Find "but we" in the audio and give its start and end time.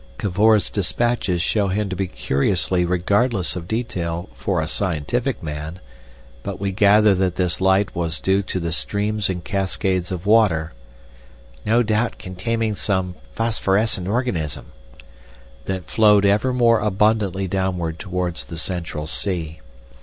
6.41-6.71